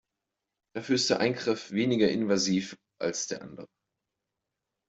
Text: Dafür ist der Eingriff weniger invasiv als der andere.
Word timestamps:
Dafür 0.75 0.95
ist 0.95 1.11
der 1.11 1.19
Eingriff 1.19 1.69
weniger 1.69 2.09
invasiv 2.09 2.75
als 2.99 3.27
der 3.27 3.43
andere. 3.43 3.67